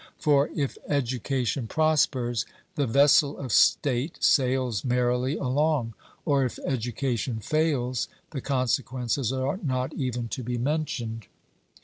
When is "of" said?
3.37-3.51